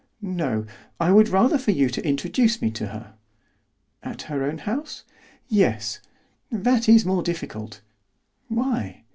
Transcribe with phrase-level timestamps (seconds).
[0.23, 0.65] "No,
[0.99, 3.13] I would rather for you to introduce me to her."
[4.01, 5.03] "At her own house?"
[5.47, 5.99] "Yes.
[6.51, 7.81] "That is more difficult."
[8.47, 9.03] "Why?"